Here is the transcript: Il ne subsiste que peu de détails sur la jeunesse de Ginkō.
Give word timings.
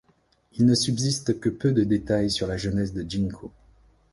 Il 0.53 0.65
ne 0.65 0.73
subsiste 0.73 1.39
que 1.39 1.49
peu 1.49 1.73
de 1.73 1.83
détails 1.83 2.31
sur 2.31 2.47
la 2.47 2.57
jeunesse 2.57 2.91
de 2.95 3.03
Ginkō. 3.03 3.51